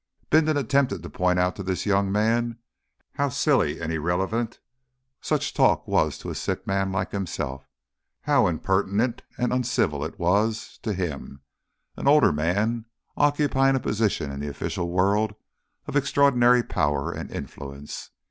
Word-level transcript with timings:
Bindon 0.31 0.57
attempted 0.57 1.03
to 1.03 1.11
point 1.11 1.37
out 1.37 1.55
to 1.57 1.61
this 1.61 1.85
young 1.85 2.11
man 2.11 2.57
how 3.13 3.29
silly 3.29 3.79
and 3.79 3.93
irrelevant 3.93 4.57
such 5.21 5.53
talk 5.53 5.87
was 5.87 6.17
to 6.17 6.31
a 6.31 6.33
sick 6.33 6.65
man 6.65 6.91
like 6.91 7.11
himself, 7.11 7.67
how 8.21 8.47
impertinent 8.47 9.21
and 9.37 9.53
uncivil 9.53 10.03
it 10.03 10.17
was 10.17 10.79
to 10.81 10.93
him, 10.95 11.41
an 11.97 12.07
older 12.07 12.33
man 12.33 12.85
occupying 13.15 13.75
a 13.75 13.79
position 13.79 14.31
in 14.31 14.39
the 14.39 14.49
official 14.49 14.89
world 14.89 15.35
of 15.85 15.95
extraordinary 15.95 16.63
power 16.63 17.11
and 17.11 17.29
influence. 17.29 18.09